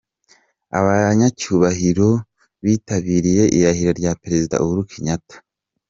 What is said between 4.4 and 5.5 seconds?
Uhuru Kenyatta.